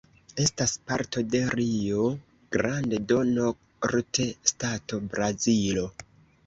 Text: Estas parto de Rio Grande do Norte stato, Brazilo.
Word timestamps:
Estas 0.43 0.71
parto 0.91 1.23
de 1.35 1.41
Rio 1.59 2.07
Grande 2.57 3.03
do 3.13 3.21
Norte 3.37 4.29
stato, 4.55 5.03
Brazilo. 5.15 5.89